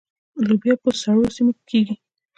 لوبیا 0.47 0.75
په 0.83 0.89
سړو 1.01 1.23
سیمو 1.35 1.51
کې 1.55 1.63
کیږي. 1.69 1.95